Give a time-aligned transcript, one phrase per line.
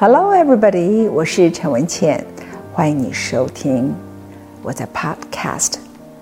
[0.00, 1.10] Hello, everybody！
[1.10, 2.24] 我是陈文茜，
[2.72, 3.94] 欢迎你收听
[4.62, 5.74] 我在 Podcast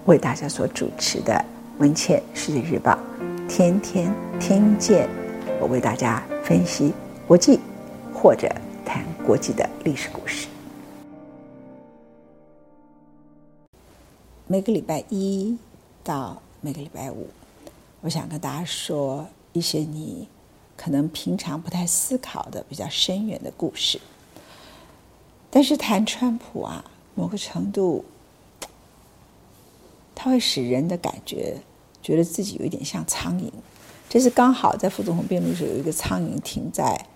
[0.07, 1.33] 为大家所主持的
[1.79, 2.99] 《文茜世界日报》，
[3.47, 5.09] 天天听见
[5.61, 6.93] 我为大家分析
[7.25, 7.61] 国际
[8.13, 8.53] 或者
[8.85, 10.49] 谈国际的历史故事。
[14.49, 15.57] 每个礼拜一
[16.03, 17.29] 到每个礼拜五，
[18.01, 20.27] 我想跟大家说一些你。
[20.79, 24.01] 可能平常不太思考的比较深远的故事，
[25.51, 26.85] 但是谈川普啊，
[27.17, 28.05] 某个程度，
[30.15, 31.57] 它会使人的感觉
[32.01, 33.51] 觉得自己有一点像苍蝇。
[34.09, 37.07] 这是刚好在副总统辩论的时候有一个苍蝇停在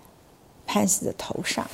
[0.66, 1.64] 潘斯的头上。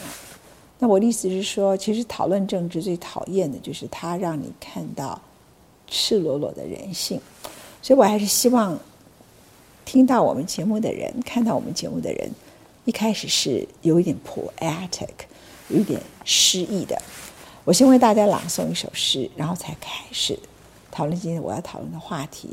[0.78, 5.18] 那我的意思是说，其实讨论政治最讨厌的就是他让你看到
[5.86, 7.18] 赤裸裸的人性，
[7.80, 8.78] 所以我还是希望。
[9.88, 12.30] 听到我们节目的人，看到我们节目的人，
[12.84, 15.08] 一开始是有一点 poetic，
[15.68, 17.00] 有一点诗意的。
[17.64, 20.38] 我先为大家朗诵一首诗，然后才开始
[20.90, 22.50] 讨论今天我要讨论的话题，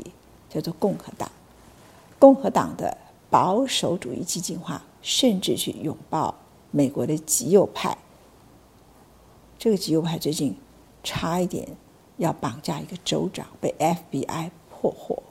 [0.48, 1.30] 叫做共和党。
[2.18, 2.96] 共和党的
[3.28, 6.34] 保守主义激进化，甚至去拥抱
[6.70, 7.98] 美国的极右派。
[9.58, 10.56] 这个极右派最近
[11.04, 11.68] 差一点
[12.16, 15.22] 要绑架一个州长，被 FBI 破获。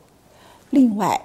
[0.70, 1.20] 另外。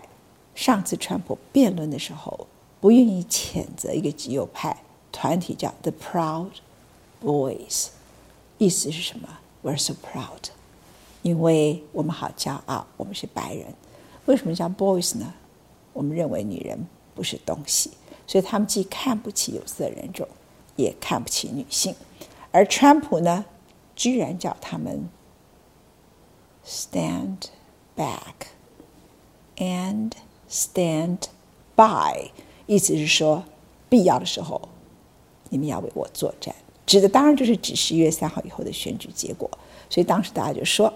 [0.61, 2.47] 上次川普辩论的时候，
[2.83, 4.77] 不愿意谴责一个极右派
[5.11, 6.51] 团体叫 The Proud
[7.25, 7.87] Boys，
[8.59, 10.51] 意思是什么？We're so proud，
[11.23, 13.73] 因为我们好骄傲，我们是白人。
[14.27, 15.33] 为什么叫 Boys 呢？
[15.95, 17.93] 我们认为女人不是东西，
[18.27, 20.29] 所以他们既看不起有色人种，
[20.77, 21.95] 也看不起女性。
[22.51, 23.47] 而川普呢，
[23.97, 25.09] 居然叫他们
[26.67, 27.45] Stand
[27.97, 28.49] back
[29.57, 30.13] and
[30.51, 31.19] Stand
[31.77, 32.31] by，
[32.67, 33.45] 意思是说，
[33.89, 34.61] 必要的时候，
[35.49, 36.53] 你们要为我作战。
[36.85, 39.49] 指的当然就是指十一月三号以后的选举结果。
[39.89, 40.93] 所以当时大家就说，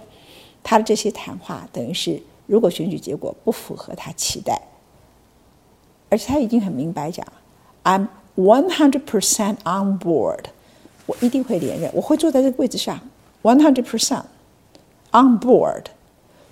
[0.64, 4.60] 他的这些谈话等于是，如果选举结果不符合他期待，
[6.10, 7.24] 而且他已经很明白讲
[7.84, 10.46] ，I'm one hundred percent on board，
[11.06, 13.00] 我一定会连任，我会坐在这个位置上
[13.42, 14.24] ，one hundred percent
[15.12, 15.84] on board，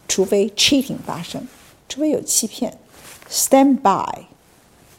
[0.07, 1.49] 除非 cheating 发生，
[1.89, 2.79] 除非有欺骗。
[3.33, 4.27] Stand by，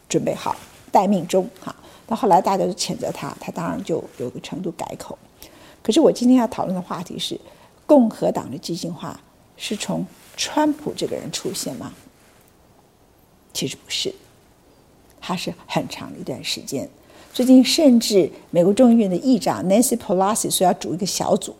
[0.10, 0.56] 准备好，
[0.92, 1.48] 待命中。
[1.64, 1.76] 哈，
[2.08, 5.16] 到后来大家都谴责他，他当然就有个程度改口。
[5.84, 7.40] 可是我今天要讨论的话题是，
[7.86, 9.20] 共和党的激进化
[9.56, 10.04] 是从
[10.36, 11.94] 川普这个人出现吗？
[13.54, 14.12] 其实不是，
[15.22, 16.90] 他是很长的一段时间。
[17.32, 21.56] 最近甚至美国众议院的议长 Nancy Pelosi 说要组一个小组，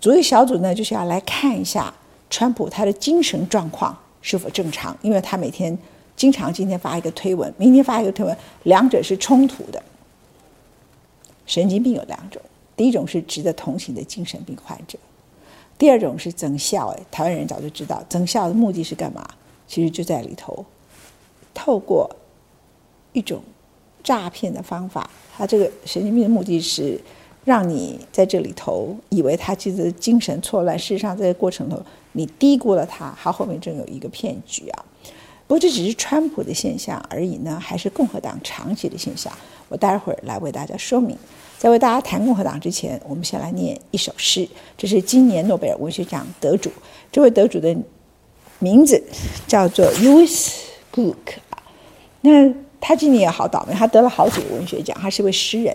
[0.00, 1.94] 组一个小组呢，就是要来看一下
[2.28, 5.78] 川普他的精神状况是否正常，因为他每天。
[6.18, 9.80] 经常今天发一个推文，明天发一个推文，两者是冲突的。
[11.46, 12.42] 神经病有两种，
[12.76, 14.98] 第一种是值得同情的精神病患者，
[15.78, 16.88] 第二种是增效。
[16.88, 19.24] 哎，台湾人早就知道，增效的目的是干嘛？
[19.68, 20.66] 其实就在里头，
[21.54, 22.10] 透过
[23.12, 23.40] 一种
[24.02, 27.00] 诈骗的方法，他这个神经病的目的是
[27.44, 31.80] 让你在这里头以为他其实精神错乱，事实上在这个过程头
[32.10, 34.84] 你低估了他，他后面正有一个骗局啊。
[35.48, 39.32] 不过这只是川普的现象而已呢，还是共和党长期的现象？
[39.70, 41.16] 我待会儿来为大家说明。
[41.56, 44.46] 在为大家谈共和党之前，我们先来念一首诗。
[44.76, 46.70] 这是今年诺贝尔文学奖得主，
[47.10, 47.74] 这位得主的
[48.58, 49.02] 名字
[49.46, 50.54] 叫做 Louis
[50.92, 51.16] Gluck。
[52.20, 55.74] 那他今年也好倒霉，他得了好几个文学奖，他是一位诗人。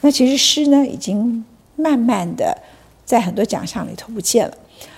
[0.00, 1.44] 那其实诗呢，已经
[1.76, 2.56] 慢慢的
[3.04, 4.54] 在很多奖项里头不见了。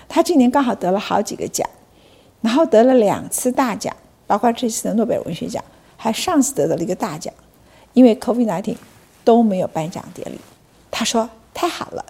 [0.08, 1.68] 他今年刚好得了好几个奖，
[2.40, 3.92] 然后得了两次大奖。
[4.32, 5.62] 包括这次的诺贝尔文学奖，
[5.94, 7.34] 还上次得到了一个大奖，
[7.92, 8.74] 因为 COVID-19
[9.24, 10.40] 都没有颁奖典礼。
[10.90, 12.02] 他说太好了，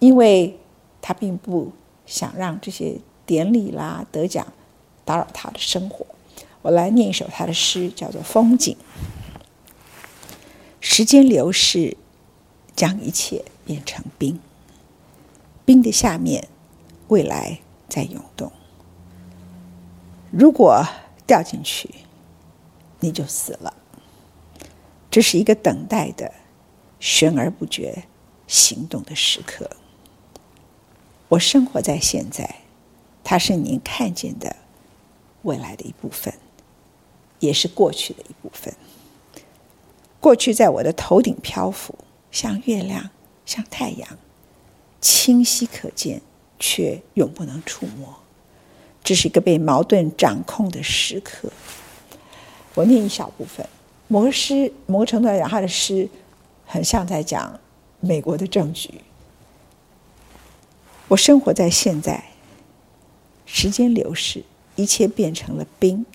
[0.00, 0.58] 因为
[1.00, 1.70] 他并不
[2.06, 4.44] 想让这些典礼啦得奖
[5.04, 6.04] 打扰他的生活。
[6.62, 8.76] 我来念一首他的诗，叫做《风景》。
[10.80, 11.96] 时间流逝，
[12.74, 14.40] 将一切变成冰，
[15.64, 16.48] 冰的下面，
[17.06, 18.50] 未来在涌动。
[20.32, 20.84] 如果
[21.30, 21.88] 掉进去，
[22.98, 23.72] 你就死了。
[25.08, 26.34] 这是一个等待的、
[26.98, 28.02] 悬而不决、
[28.48, 29.70] 行动的时刻。
[31.28, 32.62] 我生活在现在，
[33.22, 34.56] 它是您看见的
[35.42, 36.34] 未来的一部分，
[37.38, 38.74] 也是过去的一部分。
[40.18, 41.96] 过去在我的头顶漂浮，
[42.32, 43.10] 像月亮，
[43.46, 44.18] 像太阳，
[45.00, 46.22] 清晰可见，
[46.58, 48.19] 却永不能触摸。
[49.02, 51.50] 这是一个被矛盾掌控的时刻。
[52.74, 53.66] 我念一小部分，
[54.08, 56.08] 某个诗，某个程度来讲，他的诗
[56.64, 57.58] 很像在讲
[58.00, 58.90] 美国的政局。
[61.08, 62.22] 我生活在现在，
[63.44, 64.44] 时间流逝，
[64.76, 66.06] 一切变成了冰，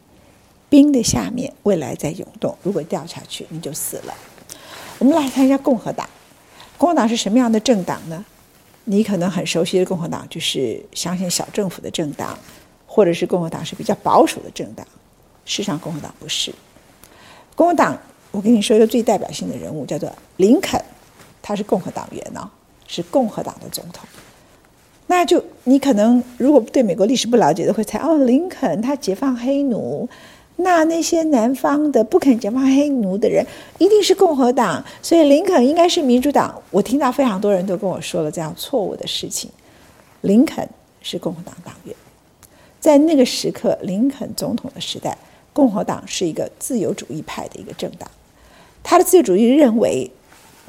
[0.69, 2.57] 冰的下面未来在涌动。
[2.63, 4.13] 如果掉下去，你就死了。
[4.99, 6.09] 我们来看一下共和党。
[6.77, 8.23] 共和党是什么样的政党呢？
[8.85, 12.37] 你可能很熟悉的共和党就是相信小政府的政党，
[12.95, 14.87] 或者是共和党是比较保守的政党。
[15.43, 16.49] 事实上，共和党不是。
[17.53, 17.99] 共和党，
[18.31, 20.81] 我跟你说一个最代表性的人物，叫做林肯，
[21.41, 22.47] 他是共和党员呢、哦，
[22.87, 24.07] 是共和党的总统。
[25.07, 30.07] 那就你可能如果对美国历史不了解的会猜哦，林肯他解放黑奴，
[30.55, 33.45] 那那些南方的不肯解放黑奴的人
[33.77, 36.61] 一定是共和党，所以林肯应该是民主党。
[36.71, 39.51] 我听到非常多人都跟我说了这样错误的事情，
[40.21, 40.65] 林肯
[41.01, 41.93] 是共和党党员，
[42.85, 45.17] 在那个时刻，林肯总统的时代，
[45.51, 48.07] 共和党是一个自由主义派的一个政党，
[48.83, 50.11] 他的自由主义认为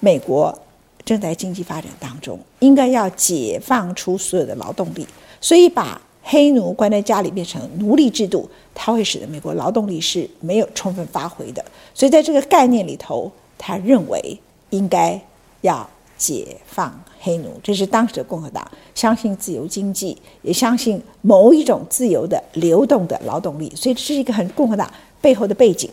[0.00, 0.58] 美国。
[1.04, 5.06] 正在经济发展当中，应该要解放出所有的劳动力，
[5.40, 11.64] 所以把黑奴关在家里变成奴隶制度，它会使得美国劳动力是没有充分发挥的。
[11.94, 14.36] 所以在这个概念里头，他认为
[14.70, 15.20] 应该
[15.60, 24.90] 要解放黑奴，这是当时的共和党相信自由经济，也相信某一种自由的流动的劳动力，所以这是一个很共和党
[25.20, 25.90] 背后的背景。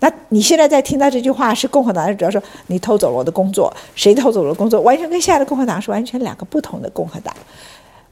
[0.00, 4.80] 那你现在在听到这句话，是共和党人主要说你偷走了我的工作，谁偷走了工作？
[4.82, 7.34] 完全跟现在的共和党是完全两个不同的共和党。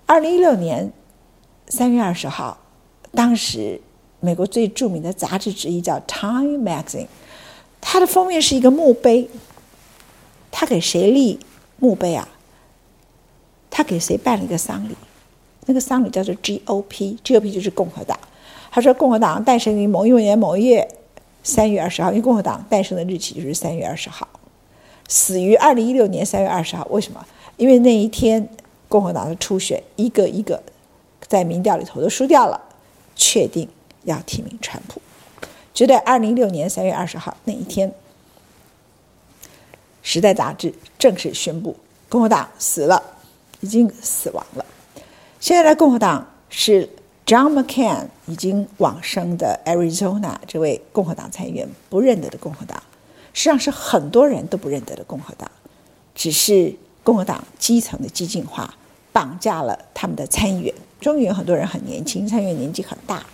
[0.04, 0.92] 二零一六年
[1.68, 2.58] 三月二十号，
[3.12, 3.80] 当时
[4.18, 7.04] 美国最著名的杂志之一叫《Time Magazine》，
[7.80, 9.28] 它的封面是一个墓碑。
[10.58, 11.38] 他给谁立
[11.78, 12.26] 墓碑啊？
[13.70, 14.96] 他给谁办了一个丧礼？
[15.66, 18.18] 那个丧礼叫做 GOP，GOP 就是共和党。
[18.70, 20.88] 他说共和党诞生于某一年某月。
[21.42, 24.26] 三月二十号，因为共和党诞生的日期就是三月二十号，
[25.06, 26.84] 死于二零一六年三月二十号。
[26.90, 27.24] 为什么？
[27.56, 28.48] 因为那一天
[28.88, 30.60] 共和党的初选一个一个
[31.28, 32.60] 在民调里头都输掉了，
[33.14, 33.68] 确定
[34.02, 35.00] 要提名川普。
[35.72, 37.88] 就在二零一六年三月二十号那一天，
[40.06, 41.74] 《时代》杂志正式宣布
[42.08, 43.02] 共和党死了，
[43.58, 44.64] 已经死亡了。
[45.40, 46.88] 现在的共和党是。
[47.26, 52.80] John McCain 已经往生的 Arizona 这位共和党参议员不认得的共和党，
[53.32, 55.50] 实际上是很多人都不认得的共和党，
[56.14, 58.72] 只是共和党基层的激进化
[59.12, 60.72] 绑架了他们的参议员。
[61.00, 63.26] 众议员很多人很年轻，参议员年纪很大。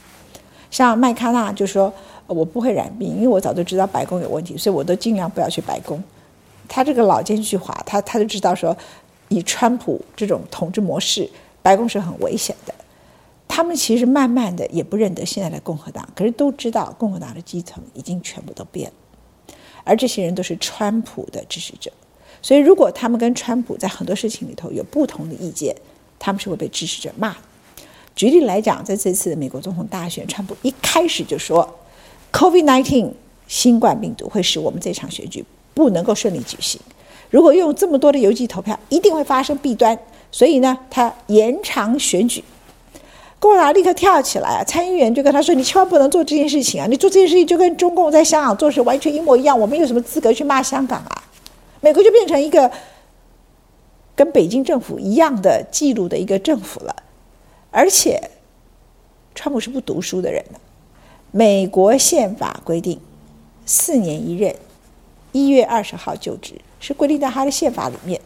[0.70, 1.92] 像麦卡纳就说
[2.26, 6.02] ：“我不会染病，因为我早就知道白宫有问题，所以我都尽量不要去白宫。”
[6.74, 8.74] 他这个老奸巨猾，他他就知道说，
[9.28, 11.28] 以川普这种统治模式，
[11.60, 12.74] 白宫是很危险的。
[13.46, 19.54] 他们其实慢慢的也不认得现在的共和党，可是都知道共和党的基层已经全部都变了，
[19.84, 21.92] 而这些人都是川普的支持者，
[22.40, 25.76] 所以如果他们跟川普在很多事情里头有不同的意见，
[26.18, 27.36] 他们是会被支持者骂的。
[28.16, 31.68] 举例来讲，在这次的美国总统大选，川普一开始就说
[32.32, 33.12] ，COVID-19
[33.46, 36.80] 新冠病毒会使我们这场选举不能够顺利举行，
[37.30, 39.98] 如果用这么多的邮寄投票，一定会发生弊端，
[40.30, 42.42] 所以呢，他延长选举。
[43.38, 44.62] 共和党立刻跳起来啊！
[44.62, 46.86] 参议员就跟他说：“你千万不能做这件事情啊！
[46.88, 49.58] 你做这件事情就跟中共在香港做事完全一模一样。
[49.58, 51.24] 我们有什么资格去骂香港啊？”
[51.82, 52.70] 美国就变成一个
[54.14, 56.94] 跟北京政府一样的记录的一个政府了。
[57.72, 58.30] 而且，
[59.34, 60.44] 川普是不读书的人。
[61.32, 63.00] 美国宪法规定
[63.66, 64.54] 四年一任，
[65.32, 68.20] 一月二十号就职，是规定在他的宪法里面。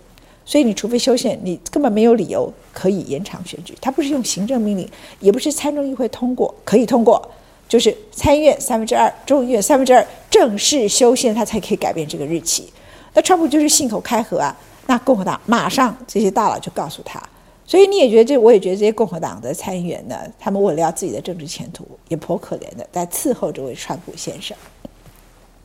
[0.44, 3.76] 所以你除非修宪，你根本没有理由可以延长选举。
[3.80, 7.30] 他不是用行政命令，也不是参众议会通过可以通过，
[7.68, 12.72] 就是参议院三分之二，众议院三分之二正式修宪，他才可以改变这个日期。
[13.14, 14.56] 那川普就是信口开河啊！
[14.86, 17.20] 那共和党马上这些大佬就告诉他，
[17.66, 24.56] 所以你也觉得这，我也觉得这些共和党的参议员呢，他们为了要自己的政治前途，也颇可怜的在伺候这位川普先生。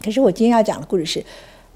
[0.01, 1.25] 可是我今天要讲的故事是，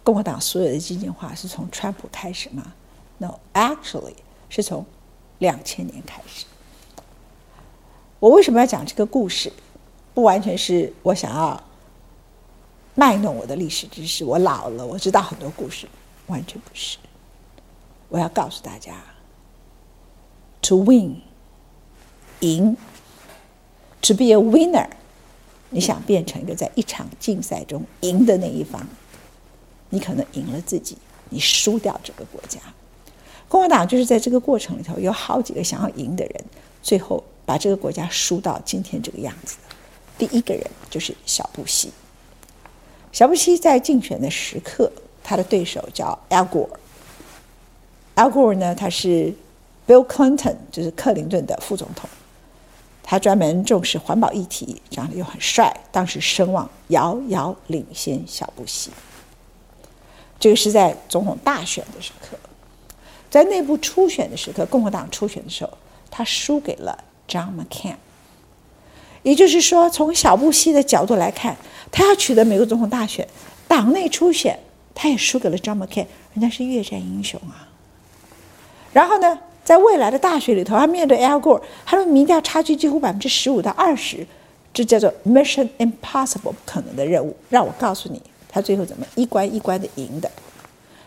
[0.03, 2.73] 共和党所有的激进化是从川普开始吗
[3.17, 4.15] ？No, actually
[4.49, 4.85] 是从
[5.39, 6.45] 两千年开始。
[8.19, 9.51] 我为什么要讲这个故事？
[10.13, 11.61] 不完全是我想要
[12.93, 14.23] 卖弄我的历史知识。
[14.23, 15.87] 我老了，我知道很多故事，
[16.27, 16.97] 完全不是。
[18.07, 18.93] 我要告诉大家
[20.61, 21.21] ，to win，
[22.39, 22.77] 赢
[24.01, 24.87] ，to be a winner，
[25.69, 28.87] 你想变成一个在一场竞赛中赢的那一方，
[29.89, 30.97] 你可能赢了自己，
[31.29, 32.59] 你输掉这个国家。
[33.47, 36.45] 共和党就是在这个过程里头，有好几个想要赢的人，
[36.81, 39.57] 最后把这个国家输到今天这个样子。
[40.17, 41.91] 第一个人就是小布希。
[43.11, 44.91] 小布希在竞选的时刻，
[45.23, 46.69] 他的对手叫 Al Gore。
[48.15, 49.33] Al Gore 呢，他是
[49.87, 52.09] Bill Clinton，就是克林顿的副总统。
[53.07, 58.89] 他专门重视环保议题，长得又很帅，当时声望遥遥领先小布希。
[60.39, 62.35] 这个是在总统大选的时刻，
[63.29, 65.77] 在内部初选的时刻，共和党初选的时候，
[66.09, 67.95] 他输给了 John McCain。
[69.21, 71.55] 也就是说，从小布希的角度来看，
[71.91, 73.27] 他要取得美国总统大选，
[73.67, 74.59] 党内初选，
[74.95, 77.69] 他也输给了 John McCain，人家是越战英雄啊。
[78.91, 84.25] 然后呢，在未来的大学里头，他面对 Al Gore，他的民调差距几乎百分之十五到二十，
[84.71, 87.35] 这叫做 Mission Impossible 不可能的任务。
[87.49, 90.31] 让我告诉你，他最后怎么一关一关的赢的？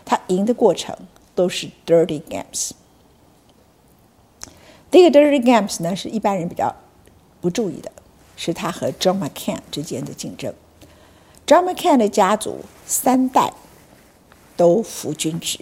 [0.03, 0.93] 他赢的过程
[1.33, 2.71] 都是 Dirty Games。
[4.91, 6.75] 这个 Dirty Games 呢，是一般人比较
[7.39, 7.89] 不注意的，
[8.35, 10.53] 是他和 John McCain 之间的竞争。
[11.47, 13.53] John McCain 的家族三代
[14.57, 15.59] 都服军职。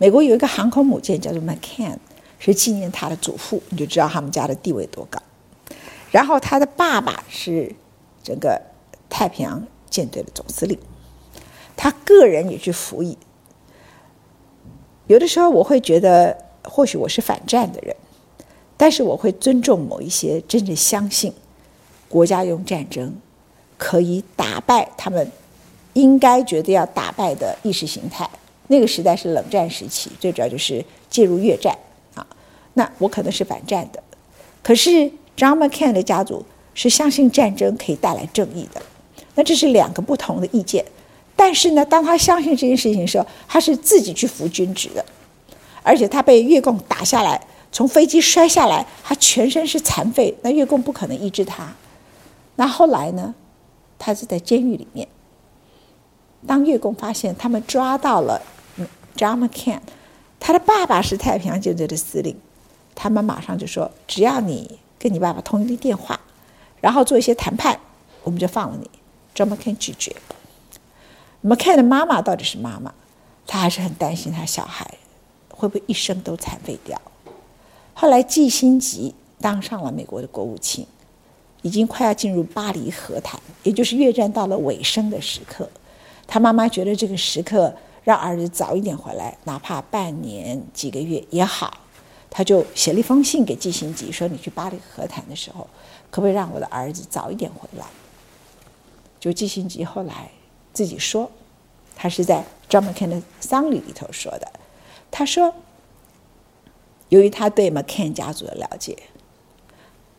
[0.00, 1.94] 美国有一个航空母舰叫做 McCain，
[2.38, 5.20] 是纪念他的祖父，你就知道他们家的地位多高。
[6.10, 7.70] 然后他的爸爸是
[8.22, 8.58] 整个
[9.10, 10.78] 太平洋舰队的总司令，
[11.76, 13.18] 他个人也去服役。
[15.06, 17.94] 有的时候我会觉得，或许我是反战的人，
[18.78, 21.30] 但是我会尊重某一些真正相信
[22.08, 23.14] 国家用战争
[23.76, 25.30] 可以打败他们
[25.92, 28.26] 应该觉得要打败的意识形态。
[28.70, 31.76] 那个时代是冷战时期，最主要就是介入越战
[32.14, 32.24] 啊。
[32.74, 34.00] 那我可能是反战的，
[34.62, 34.88] 可是
[35.36, 38.80] John McCain 的家族是相信战争可以带来正义的。
[39.34, 40.84] 那这是两个不同的意见。
[41.34, 45.04] 但是呢，当他相信这件事情的时候，他是自己去服军职的，
[45.82, 51.74] 而且他被越共打下来，从飞机摔下来，他全身是残废，那越共不可能医治他。
[52.54, 53.34] 那后来呢，
[53.98, 55.08] 他是在监狱里面。
[56.46, 58.40] 当越共发现他们抓到了。
[59.20, 59.80] John McCain，
[60.38, 62.34] 他的爸爸是太平洋舰队的司令，
[62.94, 66.18] 他们马上就说：“只要你跟你爸爸通一个电话，
[66.80, 67.78] 然后做一些谈判，
[68.22, 68.88] 我们就放了你。”
[69.36, 70.16] John McCain 拒绝。
[71.44, 72.94] McCain 的妈妈到底是妈妈，
[73.46, 74.90] 她还是很担心他小孩
[75.50, 76.98] 会不会一生都残废掉。
[77.92, 80.86] 后来季辛吉当上了美国的国务卿，
[81.60, 85.68] 已经快要进入巴黎和谈，也就是越战到了尾声的时刻。
[86.26, 87.74] 他妈妈觉得这个时刻。
[88.04, 91.78] 让儿子早一点回来，哪怕半年几个月也好。
[92.32, 95.68] 他就写了一封信给季辛吉，说：“你去巴黎和谈的时候，
[96.12, 97.84] 可不可以让我的儿子早一点回来？”
[99.18, 100.30] 就季辛吉后来
[100.72, 101.30] 自己说，
[101.96, 104.50] 他是在 John McCain 的丧礼里头说的。
[105.10, 105.52] 他说
[107.10, 108.96] ：“由于他对 McCain 家族的了解，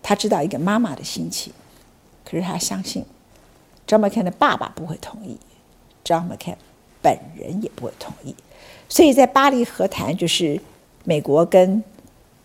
[0.04, 1.54] 他知道一个妈妈的心情，
[2.26, 3.06] 可是他相信
[3.88, 5.40] John McCain 的爸爸不会同意。
[6.04, 6.58] John McCain。”
[7.02, 8.36] 本人也不会同意，
[8.88, 10.62] 所以在巴黎和谈，就是
[11.04, 11.84] 美国跟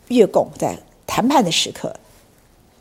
[0.08, 1.94] 越共在谈判的时刻，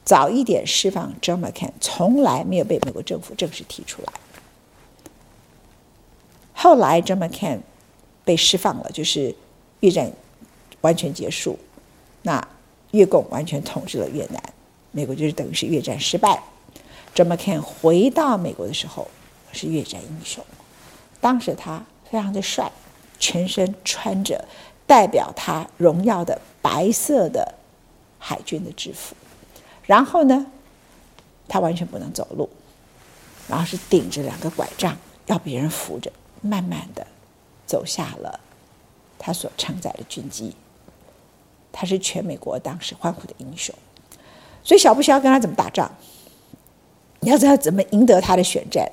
[0.03, 4.13] 早一点释放 John McCain，从来没有被美国政府正式提出来。
[6.53, 7.59] 后来 John McCain
[8.23, 9.35] 被释放了，就是
[9.81, 10.11] 越战
[10.81, 11.59] 完全结束，
[12.21, 12.47] 那
[12.91, 14.41] 越共完全统治了越南，
[14.91, 16.41] 美国就是等于是越战失败。
[17.13, 19.07] John McCain 回到美国的时候，
[19.51, 20.43] 是越战英雄。
[21.25, 22.71] 当时他非常的帅，
[23.17, 24.45] 全身穿着
[24.85, 27.55] 代表他荣耀的白色的
[28.19, 29.15] 海军的制服，
[29.85, 30.45] 然后呢，
[31.47, 32.47] 他完全不能走路，
[33.47, 37.07] 然后是顶着两个拐杖，要别人扶着，慢慢的
[37.65, 38.39] 走下了
[39.17, 40.55] 他所承载的军机。
[41.71, 43.73] 他是全美国当时欢呼的英雄，
[44.63, 45.91] 所以小布希要跟他怎么打仗？
[47.21, 48.87] 你要知道怎么赢得他的选战，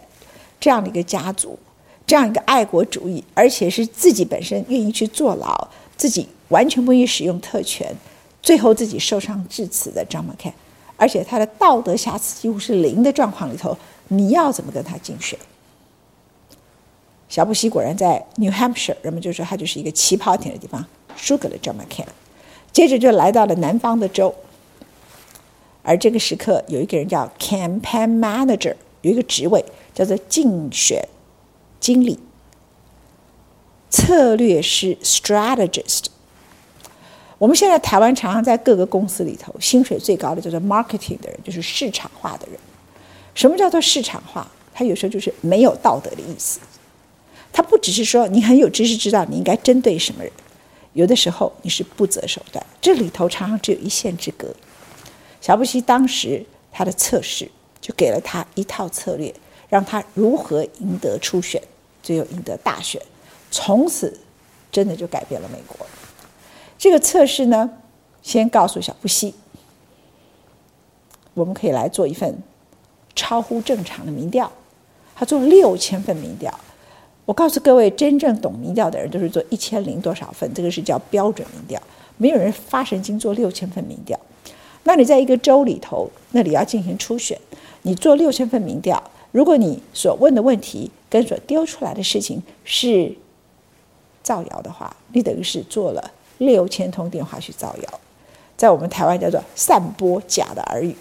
[0.58, 1.58] 这样的一个家族。
[2.06, 7.94] 这样一个爱国主义，而且是自己本身愿意去坐牢，自己完全不愿意使用特权，
[8.42, 10.52] 最后自己受伤致死的 John McCain，
[10.96, 13.76] 而且他的道德瑕疵几乎是零的状况里头，
[14.08, 15.38] 你要怎么跟他竞选？
[17.28, 20.84] 小布希果然在 New Hampshire，人们就说他就是一个起跑点的地方，
[21.16, 22.04] 输给了 John McCain，
[22.72, 24.34] 接着就来到了南方的州，
[25.82, 31.02] 而这个时刻有一个人叫 Campaign Manager，有一个职位叫做竞选。
[31.82, 32.16] 经理、
[33.90, 36.04] 策略师 （strategist）。
[37.38, 42.56] 我们现在台湾常常在各个公司里头，薪水最高的叫做 marketing 的人，就是市场化的人。
[43.34, 44.46] 什么叫做市场化？
[44.72, 46.60] 他有时候就是没有道德的意思。
[47.52, 50.32] 他不只是说你很有知识，知道你应该针对什么人，
[50.92, 52.64] 有的时候你是不择手段。
[52.80, 54.54] 这里头常常只有一线之隔。
[55.40, 59.34] 小布希当时他的测试就给了他一套策略，
[59.68, 61.60] 让他如何赢得初选。
[62.02, 63.00] 最后赢得大选，
[63.50, 64.18] 从此
[64.70, 65.86] 真的就改变了美国。
[66.78, 67.70] 这个测试呢，
[68.22, 69.34] 先告诉小布希，
[71.34, 72.38] 我们可以来做一份
[73.14, 74.50] 超乎正常的民调。
[75.14, 76.52] 他做六千份民调。
[77.24, 81.80] 我告诉各位，真正懂民调的人都是做一千零多少份，这个是叫标准民调。
[82.16, 84.18] 没有人发神经做六千份民调。
[84.82, 87.38] 那你在一个州里头，那里要进行初选，
[87.82, 89.00] 你做六千份民调，
[89.32, 93.12] 如果你所问的问题跟所丢出来的事情是
[94.22, 98.00] 造谣的话，你等于是做了六千通电话去造谣，
[98.56, 100.94] 在我们台湾叫做散播假的耳语。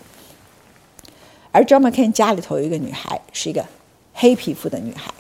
[1.52, 3.66] 而 John McCain 家里头有一个女孩，是一个
[4.14, 5.14] 黑皮肤的女孩。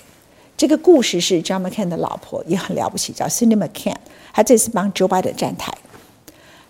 [0.55, 3.95] 这个故事是 John McCain 的老婆也很了不起，叫 Cindy McCain。
[4.31, 5.73] 她这次帮 Joe Biden 站台。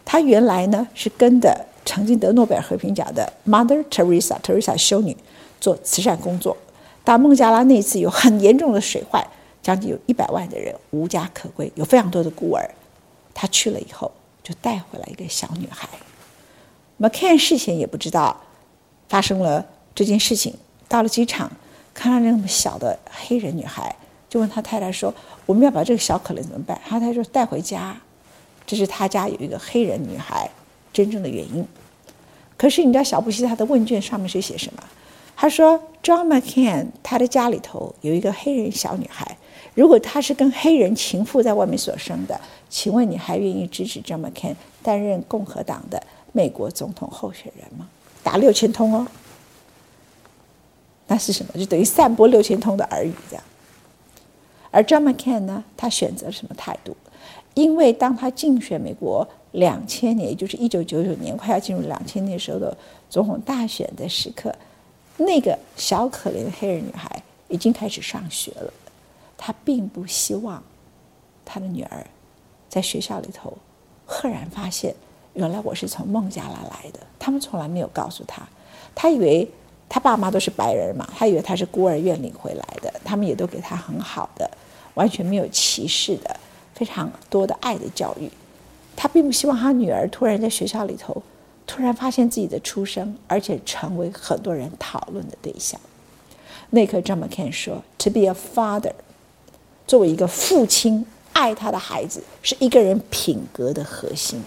[0.03, 5.15] 她原来呢是跟的曾经得诺贝尔和平奖的 Mother Teresa Teresa 修女
[5.61, 6.57] 做慈善工作。
[7.05, 9.25] 到孟加拉那一次有很严重的水患，
[9.63, 12.69] 将近有一百万的人无家可归，有非常多的孤儿。
[13.33, 14.11] 他去了以后，
[14.43, 15.87] 就带回来一个小女孩。
[16.99, 18.41] McCain 事先也不知道
[19.07, 19.65] 发生了
[19.95, 20.53] 这件事情，
[20.89, 21.49] 到了机场。
[21.93, 23.93] 看到那么小的黑人女孩，
[24.29, 25.13] 就问他太太说
[25.45, 27.97] ：“我们要把这个小可怜怎么办？”他太太说：“带回家。”
[28.65, 30.49] 这是他家有一个黑人女孩
[30.93, 31.67] 真正的原因。
[32.55, 34.81] 可是你知道小布希他的问卷上面是写什么？
[35.41, 39.39] 他说：“John McCain 他的家里头有一个黑人小女孩，
[39.73, 45.99] 如果他是跟黑人情妇在外面所生的，请问你还愿意支持 John McCain 担任共和党的
[46.31, 47.89] 美国总统候选人吗？”
[48.21, 49.07] 打六千通哦。
[51.07, 51.53] 那是什么？
[51.57, 53.43] 就等于散播六千通的耳语这样。
[54.69, 56.95] 而 John McCain 呢，他选择什么态度？
[57.55, 62.77] 因为当他竞选美国两千年，也就是一九九九年快要进入两千年时候的
[63.09, 64.53] 总统大选的时刻，
[65.17, 68.73] 那个小可怜的黑人女孩已经开始上学了。
[69.37, 70.63] 她并不希望
[71.45, 72.05] 她的女儿
[72.69, 73.57] 在学校里头
[74.05, 74.95] 赫然发现，
[75.33, 76.99] 原来我是从孟加拉来的。
[77.19, 78.41] 他们从来没有告诉她，
[78.93, 79.49] 她以为。
[79.93, 84.49] 她爸妈都是白人嘛，她以为她是孤儿院领回来的，他们也都给她很好的，
[84.93, 86.33] 完全没有歧视的，
[86.73, 88.31] 非常多的爱的教育。
[88.95, 91.21] 他并不希望他女儿突然在学校里头，
[91.65, 95.79] 突然发现自己的出生，而且成为很多人讨论的对象。
[96.69, 98.93] 那刻，John McCain 说：“To be a father，
[99.87, 104.43] 作为一个父亲，爱他的孩子，是一个人品格的核心。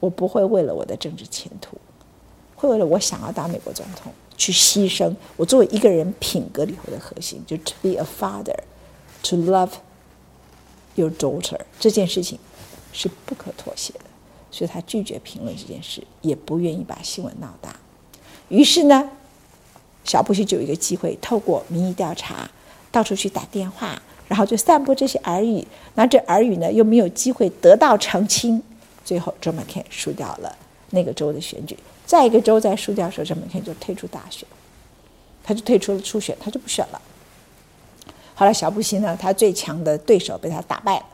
[0.00, 1.76] 我不会为了我的政治前途。”
[2.58, 8.56] 会为了我想要当美国总统去牺牲我作为一个人品格里头的核心，就 to be a father,
[9.22, 9.72] to love
[10.94, 12.38] your daughter 这件事情
[12.94, 14.00] 是不可妥协的，
[14.56, 17.76] 所以他拒绝评论这件事，也不愿意把新闻闹大。
[18.48, 19.10] 于是呢，
[20.02, 22.50] 小布希就有一个机会，透过民意调查
[22.90, 25.62] 到处去打电话，然后就散播这些耳语。
[25.94, 28.62] 那这耳语呢，又没有机会得到澄清，
[29.04, 30.56] 最后 John McCain 输掉了
[30.88, 31.76] 那个州的选举。
[32.06, 34.48] 再一个州在输掉的时候，这每天就退出大选，
[35.44, 37.02] 他就退出了初选，他就不选了。
[38.34, 41.04] 后来小布希呢，他最强的对手被他打败了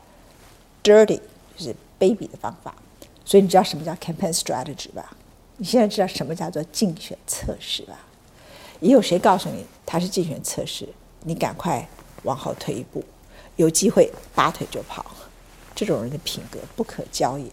[0.85, 1.19] ，dirty
[1.57, 2.73] 就是卑鄙的方法。
[3.25, 5.17] 所以你知道什么叫 campaign strategy 吧？
[5.57, 7.99] 你现在知道什么叫做竞选测试吧？
[8.81, 10.89] 也有谁告诉你他是竞选测试？
[11.21, 11.89] 你赶快
[12.25, 13.05] 往后退一步，
[13.57, 15.07] 有机会拔腿就跑。
[15.75, 17.51] 这种人的品格不可交易。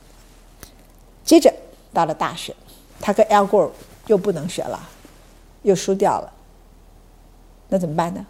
[1.23, 1.53] 接着
[1.93, 2.55] 到了大选。
[3.01, 3.71] 他跟 Al Gore
[4.07, 4.89] 又不能选了，
[5.61, 6.33] 又输掉了，
[7.69, 8.27] 那怎么办呢？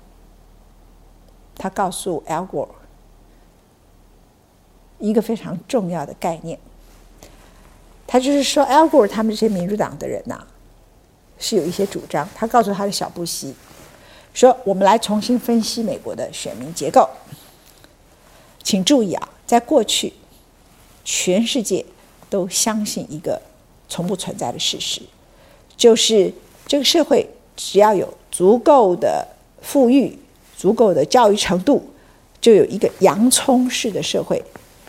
[1.55, 2.69] 他告诉 Al Gore
[4.99, 6.59] 一个非常重要的概念，
[8.11, 10.43] 他就是说 Al Gore 他们这些民主党的人呐、
[11.37, 12.27] 是有一些主张。
[12.33, 13.53] 他告诉他的小布希
[14.33, 17.07] 说：“我们来重新分析美国的选民结构，
[18.63, 20.11] 请注意啊，在过去，
[21.05, 21.85] 全世界
[22.31, 23.39] 都相信一个。”
[23.91, 25.01] 从不存在的事实，
[25.75, 26.31] 就是
[26.67, 29.27] 这个社会只要有足够的
[29.63, 30.15] 富裕、
[30.55, 31.83] 足够的教育程度，
[32.39, 34.39] 就有一个洋葱式的社会。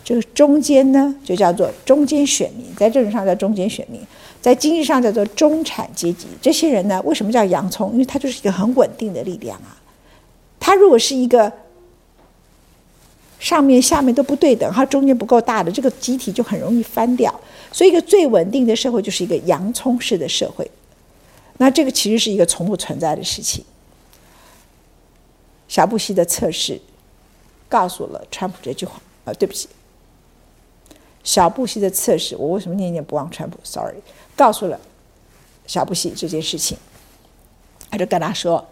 [0.03, 4.01] 这个中间呢，就叫做中间选民，在政治上叫中间选民，
[4.41, 6.27] 在经济上叫做中产阶级。
[6.41, 7.91] 这些人呢，为什么叫洋葱？
[7.93, 9.77] 因为它就是一个很稳定的力量啊。
[10.59, 11.51] 它如果是一个
[13.39, 17.39] 上面下面都不对等，它中间不够大的这个集体，就很容易翻掉。
[17.71, 20.69] 所以，一个最稳定的社会就是一个洋葱式的社会。
[21.57, 23.63] 那这个其实是一个从不存在的事情。
[25.67, 26.81] 小布希的测试
[27.69, 28.99] 告诉了川普这句话。
[29.23, 29.69] 啊，对不起，
[31.23, 33.95] 小布希的测试，我为什么念念不忘川普？Sorry，
[34.35, 34.79] 告诉了
[35.67, 36.77] 小布希这件事情。
[37.89, 38.65] 他就跟他说：“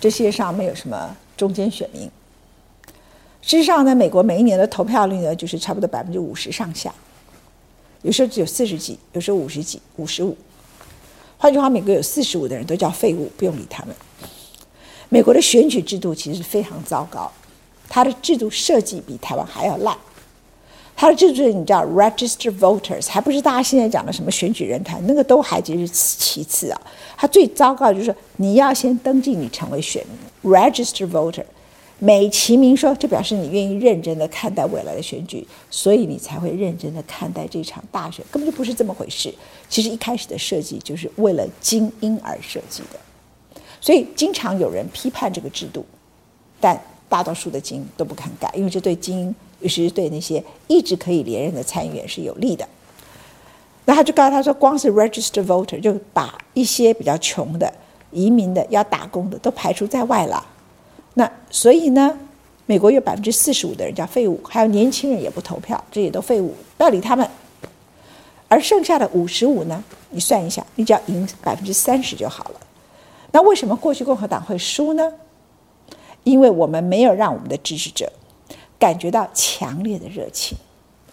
[0.00, 2.10] 这世界上没有什么中间选民。”
[3.42, 6.94] 事实上呢，美国每一年的投票率呢，就是差不多百分之五十上下，
[8.02, 10.36] 有时候只有四十几，有时候五十几，五十五。
[11.36, 13.94] 换句话，美国有四十五的人都叫废物，不用理他们。
[15.10, 17.30] 美国的选举制度其实非常糟糕，
[17.88, 19.98] 它的制度设计比台湾还要烂。
[20.96, 26.80] 它的制度你知道，register voters，还不是大家现在讲的什么选举人团，那个都还只是其次啊。
[27.16, 31.44] 它最糟糕的就是，你要先登记你成为选民，register voter。
[32.00, 39.32] 美其名说，这表示你愿意认真的看待未来的选举，所以你才会认真的看待这场大选，根本就不是这么回事。
[39.68, 45.86] 其实一开始的设计就是为了精英而设计的，所以经常有人批判这个制度，
[46.60, 46.78] 但
[47.08, 49.34] 大多数的精英都不肯改，因为这对精英，
[49.68, 52.66] 其是对那些一直可以连任的参议员是有利的。
[53.86, 57.72] 那他就告诉他说，光是 register voter 就把一些比较穷的
[58.10, 60.46] 移民的要打工的都排除在外了。
[61.14, 62.18] 那所以呢，
[62.66, 67.28] 美国有百分之四十五的人叫废物，还有年轻人也不投票，这也都废物，不要理他们。
[68.48, 72.60] 而剩下的五十五呢，你算一下，你只要赢百分之三十就好了。
[73.32, 75.12] 那为什么过去共和党会输呢？
[76.22, 78.10] 因为我们没有让我们的支持者
[78.84, 80.58] 感觉到强烈的热情，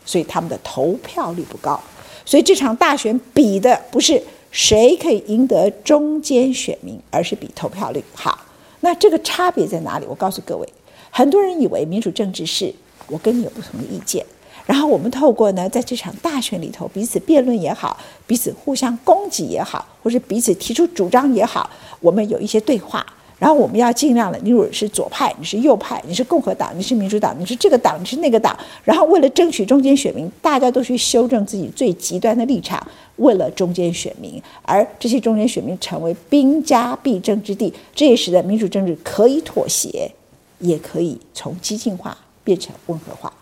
[0.03, 1.79] 所以他们的投票率不高。
[2.25, 8.37] 所以这场大选比的不是谁可以赢得中间选民，而是比投票率好。
[8.81, 10.05] 那这个差别在哪里？
[10.05, 10.67] 我告诉各位，
[11.09, 12.73] 很多人以为民主政治是
[13.07, 14.25] 我跟你有不同的意见，
[14.65, 21.69] 然后我们透过呢，在这场大选里头彼此辩论也好，彼此互相攻击也好，或者彼此提出主张也好，
[22.01, 23.05] 我们有一些对话，
[23.41, 32.85] 然后我们要尽量的，你如果是左派，你是右派，你是共和党，你是民主党，你是这个党，你是那个党，然后为了争取中间选民，大家都去修正自己最极端的立场。
[33.15, 40.11] 为了中间选民，而这些中间选民成为兵家必争之地，这也使得民主政治可以妥协，
[40.59, 43.33] 也可以从激进化变成温和化。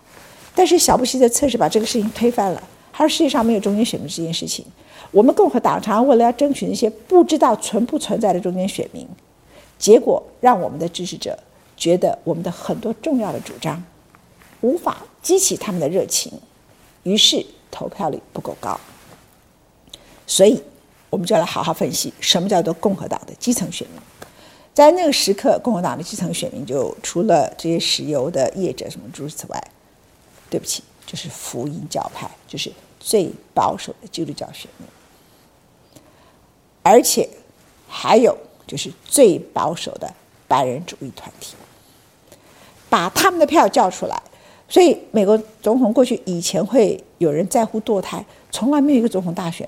[0.55, 4.65] 但是小布希的测试把这个事情推翻了，他说世界上没有中间选民这件事情。
[5.11, 9.05] 我们共和党常常为了要争取那些不知道存不存在的中间选民，
[9.79, 11.39] 结果让我们的支持者
[11.75, 13.81] 觉得我们的很多重要的主张
[14.61, 16.31] 无法激起他们的热情，
[17.03, 18.79] 于是投票率不够高。
[20.27, 20.61] 所以，
[21.09, 23.99] 我们就来好好分析什么叫做共和党的基层选民。
[24.73, 29.71] 在那个时刻，共和党的基层选民就除了这些石油的业者什么诸如此外，
[30.49, 34.87] 对不起，就是福音教派，就是最保守的基督教选民，
[36.83, 37.27] 而且
[37.87, 38.37] 还有
[38.69, 40.07] 就是最保守的
[40.47, 41.55] 白人主义团体，
[42.87, 44.21] 把他们的票叫出来。
[44.69, 49.67] 所以，美国总统过去以前会有人在乎堕胎，从来没有一个总统大选。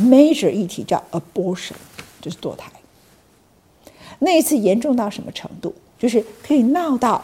[0.00, 1.74] Major 议题叫 abortion，
[2.22, 2.70] 就是堕胎。
[4.20, 5.74] 那一次严重到什么程度？
[5.98, 7.22] 就是可以闹到，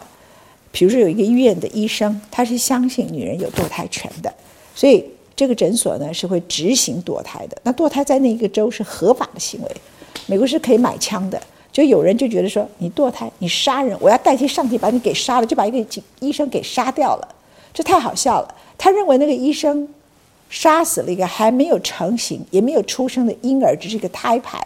[0.71, 4.31] 比如说有一个医院的医生，他是相信女人有堕胎权的，
[4.75, 5.03] 所以
[5.35, 7.57] 这个诊所呢是会执行堕胎的。
[7.63, 9.75] 那堕胎在那一个州是合法的行为，
[10.27, 11.41] 美国是可以买枪的。
[11.71, 17.27] 就有人就觉得说，你堕胎，你杀人，我要代替上帝把你给杀了，就把一个医生给杀掉了，
[17.73, 18.55] 这太好笑了。
[18.77, 19.87] 他认为那个医生。
[20.47, 24.65] 杀死了一个还没有成型、也没有出生的婴儿，只是一个胎盘，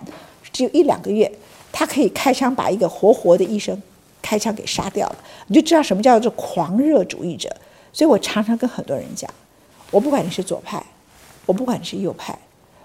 [0.52, 1.32] 只有一两个月，
[1.72, 3.82] 他可以开枪把一个活活的医生
[4.22, 5.15] 开枪给杀掉了。
[5.48, 7.50] 你就知道什么叫做狂热主义者。
[7.93, 9.32] 所以我常常跟很多人讲，
[9.89, 10.84] 我不管你是左派，
[11.45, 12.38] 我不管你是右派，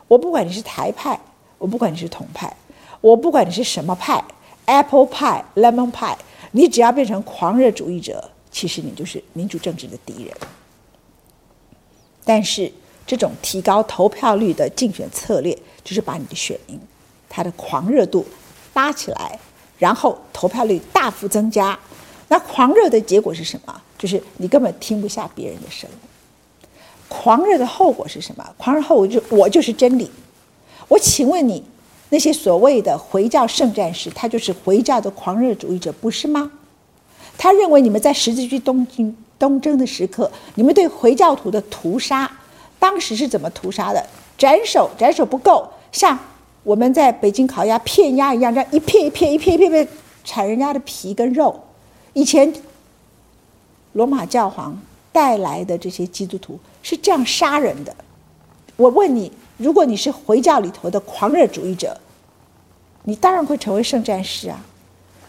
[0.07, 1.19] 我不管你是台派，
[1.59, 2.57] 我不管你是统派，
[3.05, 4.25] 我不管你是什么派
[4.65, 6.17] ，Apple 派、Lemon 派，
[6.53, 10.35] 你只要变成狂热主义者，其实你就是民主政治的敌人。
[12.25, 12.73] 但是。
[13.07, 16.81] 这种提高投票率的竞选策略，就是把你的选民
[17.29, 18.25] 他的狂热度
[18.73, 19.39] 拉起来，
[19.79, 21.79] 然后投票率大幅增加。
[22.29, 23.83] 那狂热的结果是什么？
[23.99, 26.69] 就是你根本听不下别人的声音。
[27.07, 28.55] 狂热的后果是什么？
[28.57, 30.11] 狂热后果就我就是真理。
[30.89, 31.63] 我请问你，
[32.15, 36.49] 那些所谓的回教圣战士，他就是回教的狂热主义者，不是吗？
[37.37, 42.31] 他认为你们在十字军东征东征的时刻，你们对回教徒的屠杀。
[42.79, 44.07] 当时是怎么屠杀的？
[44.39, 46.17] 斩首，斩首不够，像
[46.63, 49.89] 我们在北京烤鸭片鸭一样，这样一片一片一片一片片
[50.23, 51.61] 铲人家的皮跟肉。
[52.13, 52.55] 以前
[53.95, 57.93] 罗马教皇带来的这些基督徒是这样杀人的。
[58.77, 62.01] 我问你，如果你是回教里头的狂热主义者，
[63.05, 64.65] 你当然会成为圣战士啊！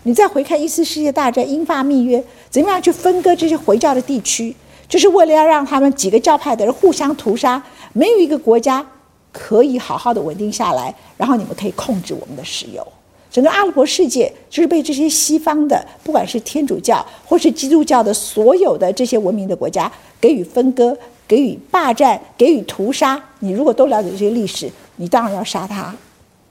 [0.03, 4.55] 你再回看一次世界大战，英法密约，怎么样去分割这些回教的地区？
[4.87, 7.61] 就是为了要让他们几个教派的人互相屠杀，
[7.93, 8.85] 没有一个国家
[9.31, 12.85] 可以好好的稳定下来，然后你们可以控制我们的石油。
[13.31, 23.21] 整个阿拉伯世界就是被这些西方的，不管是天主教或是基督教的所有的这些文明的国家给予分割、给予霸占、给予屠杀。
[23.39, 25.93] 你如果都了解这些历史，你当然要杀他，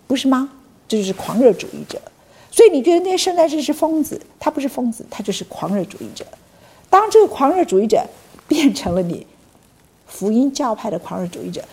[0.07, 0.51] 不是吗？
[0.87, 2.01] 这就是狂热主义者。
[2.51, 4.21] 所以你觉得那些圣战士是疯子？
[4.39, 6.25] 他不是疯子，他就是狂热主义者。
[6.89, 8.07] 当这个狂热主义者
[8.47, 9.27] 变成了你
[10.07, 11.65] 福音教派的狂热主义者，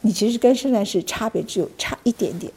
[0.00, 2.50] 你其实跟圣战士差别只有差一点点，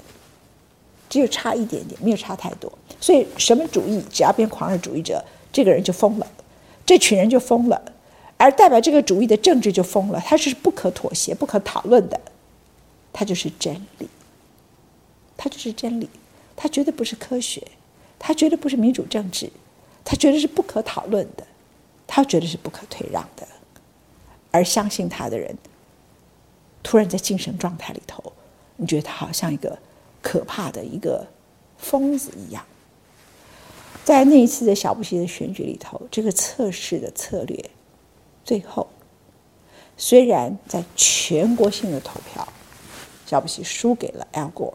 [1.08, 2.72] 只有差一点点，没有差太多。
[3.00, 6.26] 所以什么主义只要变狂热主义者，这个人就疯了，
[6.86, 7.80] 这群人就疯了，
[8.38, 12.20] 而代表这个主义的政治就疯了，它是不可妥协、不可讨论的，
[13.14, 14.10] 它就是真理，
[15.40, 16.10] 它就是真理。
[16.62, 17.66] 他绝对不是科学，
[18.20, 19.50] 他绝对不是民主政治，
[20.04, 21.48] 他绝对是不可讨论的，
[22.06, 23.48] 他绝对是不可退让的。
[24.52, 25.58] 而相信他的人，
[26.84, 28.34] 突然在精神状态里头，
[28.76, 29.80] 你觉得他好像一个
[30.22, 31.26] 可怕的一个
[31.78, 32.66] 疯子一样。
[34.04, 37.70] 在那一次的小布希的选举里头，这个测试的策略，
[38.44, 38.86] 最后
[39.96, 42.46] 虽然在全国性的投票，
[43.26, 44.74] 小布希输给了 Al Gore。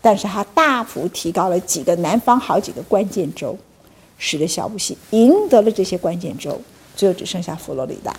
[0.00, 3.56] 但是他大幅提高了几个南方好几个关键州，
[4.16, 6.60] 使得小布希赢得了这些关键州，
[6.94, 8.14] 最后只剩下佛罗里达。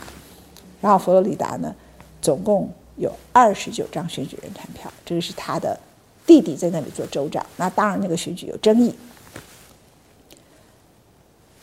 [0.81, 1.73] 然后佛罗里达呢，
[2.21, 5.79] 总共有二十九张选举人团票，这个是他的
[6.25, 7.45] 弟弟在那里做州长。
[7.55, 8.93] 那当然那个选举有争议。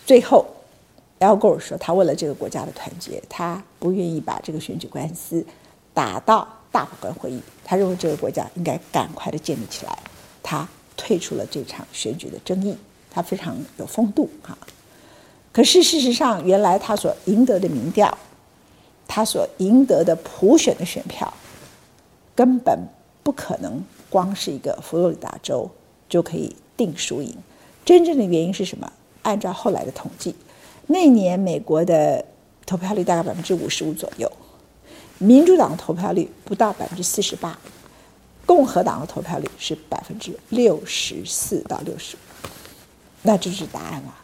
[0.06, 0.46] 最后
[1.18, 5.44] ，Al Gore 说他为了这个国家的团结，他不愿意把这个选举官司
[5.92, 7.40] 打到大法官会议。
[7.64, 9.98] 他认为这个国家应该赶快的建立起来，
[10.42, 12.76] 他退出了这场选举的争议，
[13.10, 14.56] 他非常有风度哈。
[15.52, 18.16] 可是事实上，原来他所赢得的民调，
[19.08, 21.32] 他所赢得的普选的选票，
[22.34, 22.78] 根本
[23.22, 25.70] 不可能光是一个佛罗里达州
[26.08, 27.34] 就可以定输赢。
[27.84, 28.92] 真正的原因是什么？
[29.22, 30.34] 按照后来的统计，
[30.86, 32.24] 那年美国的
[32.64, 34.30] 投票率大概百分之五十五左右。
[35.18, 37.58] 民主党的投票率不到百分之四十八，
[38.44, 42.18] 共和党的投票率是百分之六十四到六十五，
[43.22, 44.14] 那这就是答案了，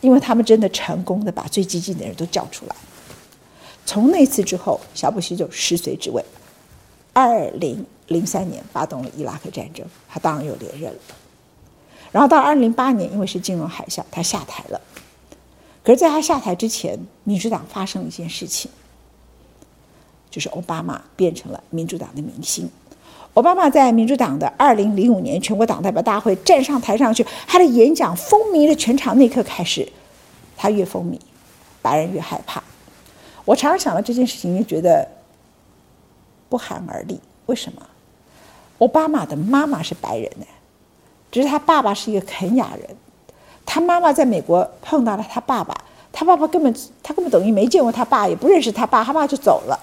[0.00, 2.76] 因为他们真的成功的把最激进的人都叫出来。
[3.86, 6.24] 从那次之后，小布希就食髓知味。
[7.12, 10.98] 二零零三年发动了伊拉克战争，他当然又连任了。
[12.12, 14.80] 然后到二零零八年，因为是金融海啸，他下台了。
[15.82, 18.70] 可是，在他下台之前，民主党发生了一件事情。
[20.36, 22.68] 就是奥巴马变成了民主党的明星。
[23.32, 29.16] 奥巴马在民主党的二零零五年全国党代表大会站上台上去，他的演讲风靡了全场。
[29.16, 29.90] 那一刻开始，
[30.54, 31.18] 他越风靡，
[31.80, 32.62] 白人越害怕。
[33.46, 35.08] 我常常想到这件事情，就觉得
[36.50, 37.18] 不寒而栗。
[37.46, 37.80] 为什么？
[38.80, 40.44] 奥巴马的妈妈是白人呢，
[41.30, 42.94] 只是他爸爸是一个肯亚人。
[43.64, 45.74] 他妈妈在美国碰到了他爸爸，
[46.12, 49.80] 他爸爸根本他根本等于没见过他爸，也不认识他爸，他爸就走了。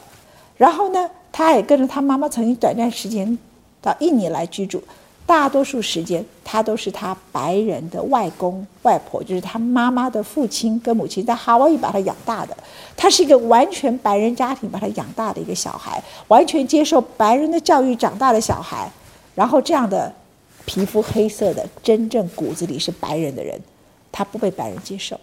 [0.57, 3.37] 然后呢，他也跟着他妈妈曾经短暂时间
[3.81, 4.81] 到印尼来居住，
[5.25, 12.55] 大多数时间他都是他白人的外公外婆，就是他妈妈的父亲跟母亲在夏威夷把他养大的。
[12.95, 18.89] 他是一个完全白人家庭把他养大的一个小孩，完全接受白人的教育长大的小孩。
[19.35, 20.13] 然后这样的
[20.65, 23.59] 皮肤黑色的，真正骨子里是白人的人，
[24.11, 25.19] 他不被白人接受。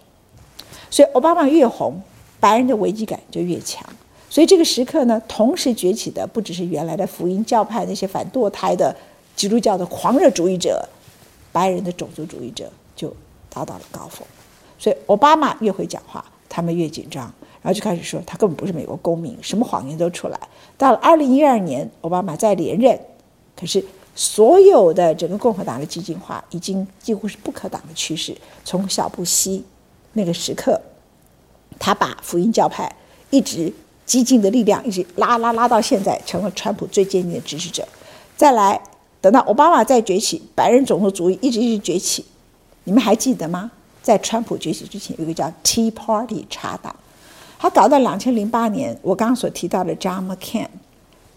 [0.89, 2.01] 所以奥巴马越红，
[2.39, 3.81] 白人的危机感就越强。
[4.31, 8.95] 所以这个时刻呢，同时崛起的不只是原来的福音教派那些反堕胎的
[9.35, 10.87] 基督教的狂热主义者，
[11.51, 13.13] 白人的种族主义者就
[13.49, 14.25] 达到了高峰。
[14.79, 17.25] 所以奥巴马越会讲话，他们越紧张，
[17.61, 20.39] 然后就开始说他根本不是美国公民，什么谎言都出来。
[20.77, 22.97] 到了二零一二年，奥巴马再连任，
[23.59, 23.83] 可是
[24.15, 28.33] 所有的整个共和党的激进化已经几乎是不可挡的趋势。
[28.63, 29.65] 从小布希
[30.13, 30.79] 那个时刻，
[31.77, 32.95] 他把福音教派
[33.29, 33.73] 一直。
[34.11, 37.87] 激进的力量一直拉拉拉到现在，成了川普最坚定的支持者。
[38.35, 38.77] 再来，
[39.21, 42.25] 等到奥巴马再崛起，白人种族主义一直一直崛起。
[42.83, 43.71] 你们还记得吗？
[44.01, 46.93] 在川普崛起之前，有个叫 Tea Party 茶党，
[47.57, 50.67] 他搞到两千零八年，我刚刚所提到的 John McCain，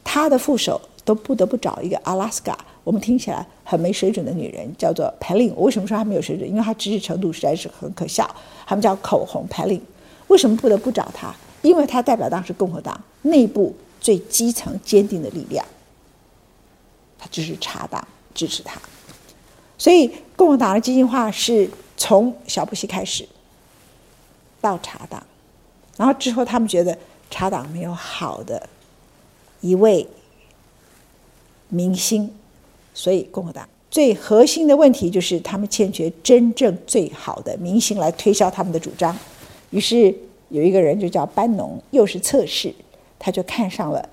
[0.02, 5.52] 他的副手都不得不找一个 Alaska，我们听起来很没水准的女人，叫做 Palin。
[5.54, 6.50] 我为什么说她没有水准？
[6.50, 8.28] 因为她知识程度实在是很可笑。
[8.66, 9.80] 他们叫口红 Palin，
[10.26, 11.32] 为什么不得不找她？
[11.64, 15.64] 因为他代表当时共和党内部最基层坚定的力量，
[17.18, 18.78] 他支持茶党，支持他，
[19.78, 23.26] 所以共和党的激进化是从小布希开始
[24.60, 25.26] 到茶党，
[25.96, 26.96] 然后之后他们觉得
[27.30, 28.68] 茶党没有好的
[29.62, 30.06] 一位
[31.70, 32.30] 明星，
[32.92, 39.16] 所以共和党最核心的问题就是他们欠缺真正最好的明星来推销他们的主张。
[39.70, 40.14] 于是
[40.54, 42.72] 有一个人就叫班农，又是测试，
[43.18, 44.08] 他就看上了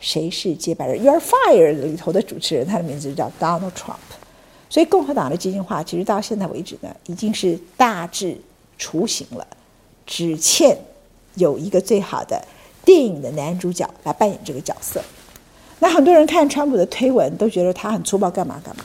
[0.00, 1.00] 谁是接班人。
[1.00, 3.94] You're fired 里头的主持人，他的名字就叫 Donald Trump。
[4.68, 8.36] 所以共和党的激进化其实到现在为止呢，已经是大致
[8.76, 9.46] 雏形了，
[10.04, 10.76] 只欠
[11.36, 12.44] 有一个最好的
[12.84, 15.00] 电影的男主角来扮演这个角色。
[15.78, 18.84] 那很多人看川普的推文都觉得他很粗暴，干嘛干嘛。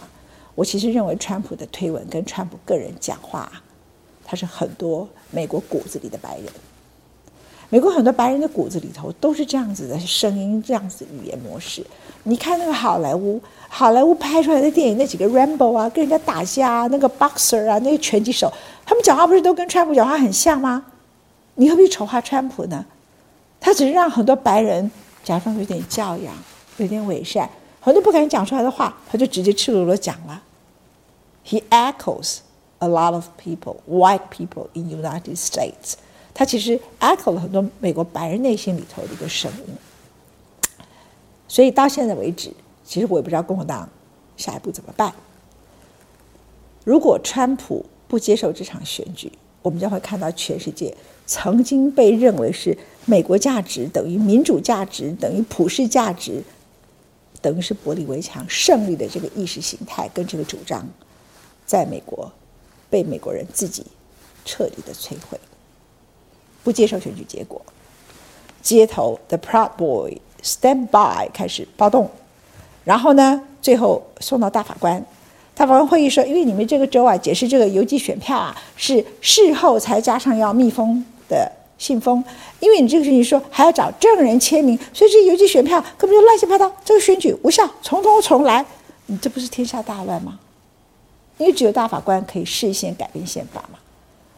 [0.53, 3.51] 我其实认为，川普的推文跟川普个人讲话，
[4.23, 6.45] 他是很多美国骨子里的白人。
[7.69, 11.85] 美国很多白人的骨子里头都是这样子的声音，这样子的语言模式。
[12.23, 18.51] 你看那个好莱坞，好莱坞拍出来的电影，那几个 Rambo 啊，跟人家打架啊，那个 Boxer 啊，那个拳击手，
[18.85, 20.83] 他们讲话不是都跟川普讲话很像吗？
[21.55, 22.83] 你何必丑化川普呢？
[23.59, 24.89] 他只是让很多白人
[25.23, 26.33] 假装有点教养，
[26.77, 27.47] 有点伪善，
[27.79, 30.41] 很多不敢讲出来的话，他就直接赤裸裸讲了。
[31.45, 32.37] He echoes
[32.79, 35.93] a lot of people, white people in United States。
[36.39, 39.73] 他其实 echo 了很多美国白人内心里头的一个声音。
[41.49, 42.49] 所以到现在为止，
[42.85, 43.89] 其实我也不知道共和党
[44.37, 45.13] 下一步怎么办。
[46.85, 49.29] 如果川普不接受这场选举，
[49.61, 56.41] 我们将会看到全世界曾经被认为是美国价值等于民主价值等于普世价值，
[57.41, 60.87] 等于是玻利维强胜利的这个意识形态跟这个主张。
[61.65, 62.31] 在美国，
[62.89, 63.85] 被美国人自己
[64.45, 65.37] 彻底的摧毁，
[66.69, 67.59] 不接受选举结果，
[68.61, 72.07] 街头 The Proud Boy Stand By 开始暴动，
[72.83, 75.03] 然后呢，最后送到大法官，
[75.55, 82.23] 大法官会议说，因为你们这个州啊，解释这个邮寄选票啊，是事后才加上要密封的信封，
[82.59, 88.63] 因为你这个事情说还要找证人签名，所以这邮寄选票根本就乱七八糟，这个选举无效，从头重来，
[89.07, 90.37] 你这不是天下大乱吗？
[91.39, 93.79] 因为只有大法官可以事先改变宪法嘛，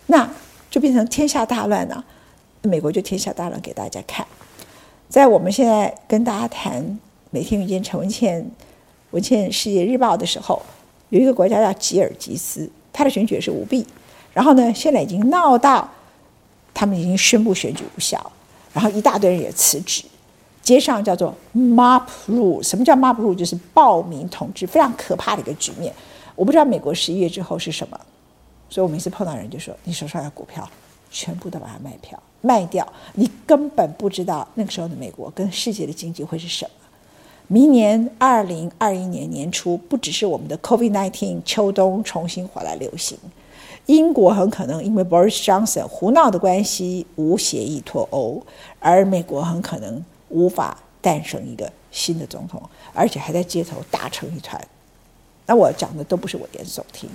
[0.06, 0.30] 那
[0.70, 2.06] 就变成天下大乱了。
[2.64, 4.26] 美国就天下大乱给大家看。
[5.10, 8.50] 在我们现在跟大家谈每天遇见陈文茜、
[9.12, 10.62] 文茜世界日报的时候，
[11.10, 13.86] 有一个国家叫吉尔吉斯，他的选举也是舞弊。
[14.34, 15.90] 然后呢，现在已经闹到
[16.74, 18.32] 他们已经宣布选举无效，
[18.72, 20.04] 然后一大堆人也辞职，
[20.62, 22.64] 街上叫做 mob rule。
[22.64, 23.36] 什么叫 mob rule？
[23.36, 25.94] 就是暴民统治，非常可怕的一个局面。
[26.36, 28.00] 我不知道美国十一月之后是什么，
[28.70, 30.66] 所以我每次碰到人就说：“你手上的股票，
[31.10, 32.86] 全部都把它卖票卖掉。
[33.14, 36.72] 你根本不知道那个时候的美国跟世界的经济会是什么。
[37.48, 43.18] 明年二零二一年年初，不只是我们的 COVID-19 秋冬重新回来流行，
[43.88, 48.42] 英国很可能因为 Boris Johnson 胡闹的关系无协议脱欧，
[48.80, 52.62] 而美国很可能无法诞生一个新的总统，
[52.94, 54.66] 而且还在街头打成一团。”
[55.46, 57.10] 那我讲的都不是危言耸听，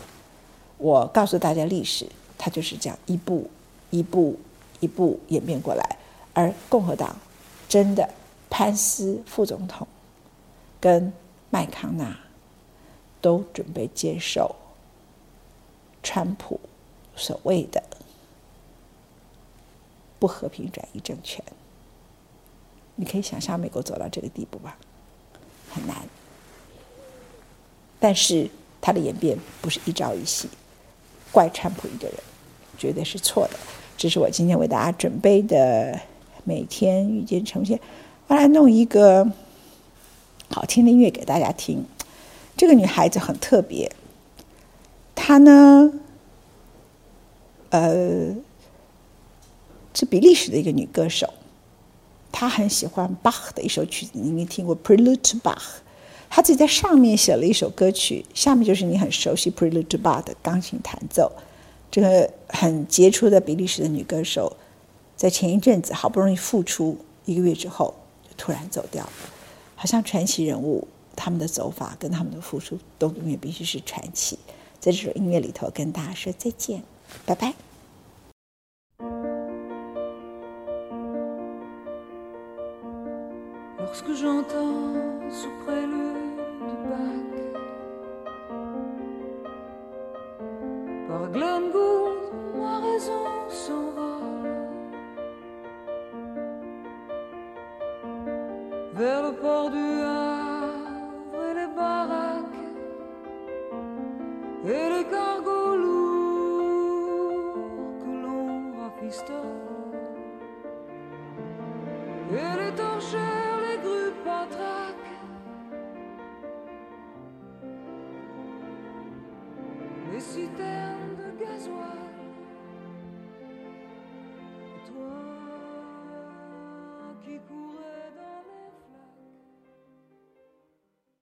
[0.77, 3.49] 我告诉大家历史，它就是这样一步
[3.89, 4.37] 一步
[4.87, 5.99] 一步演变过来。
[6.33, 7.19] 而共和党
[7.69, 8.09] 真的
[8.49, 9.89] 潘斯副总统
[10.79, 11.13] 跟
[11.51, 12.17] 麦康纳
[13.21, 14.55] 都准备接受
[16.03, 16.61] 川普
[17.17, 17.83] 所谓的
[20.19, 21.43] 不和平转移政权。
[22.95, 24.77] 你可以想象美国走到这个地步吧？
[25.71, 25.97] 很难。
[27.99, 28.49] 但是
[28.81, 30.49] 它的演变不是一朝一夕，
[31.33, 32.17] 怪川普一个人，
[32.79, 33.59] 绝对是错的。
[33.97, 35.99] 这是我今天为大家准备的
[36.45, 37.81] 每天遇见呈现。
[38.27, 39.27] 我来弄一个
[40.51, 41.85] 好听的音乐给大家听。
[42.57, 43.91] 这个女孩子很特别，
[45.15, 45.93] 她呢，
[47.71, 48.35] 呃，
[49.95, 51.33] 是比利时的一个女歌手，
[52.31, 55.57] 她很喜欢巴赫的一首曲子，你没听过《Prelude to Bach》？
[56.29, 61.33] 她自己在上面写了一首歌曲，下面就是你很熟悉《Prelude to Bach》的钢琴弹奏。
[61.91, 64.57] 这个很杰出的比利时的女歌手，
[65.17, 69.13] 在前一阵子好不容易复出一个月之后，就突然走掉了。
[69.75, 74.39] 好像传奇人物，他们的走法跟他们的付出都永远必须是传奇。
[74.79, 76.83] 在这首音乐里头，跟大家说再见，
[77.25, 77.66] 拜拜。